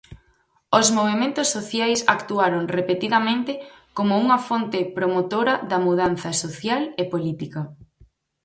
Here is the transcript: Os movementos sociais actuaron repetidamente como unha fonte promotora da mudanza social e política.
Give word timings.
Os 0.79 0.87
movementos 0.97 1.47
sociais 1.55 1.99
actuaron 2.15 2.63
repetidamente 2.77 3.53
como 3.97 4.13
unha 4.23 4.39
fonte 4.47 4.79
promotora 4.97 5.53
da 5.69 5.77
mudanza 5.87 6.29
social 6.43 6.81
e 7.01 7.03
política. 7.13 7.61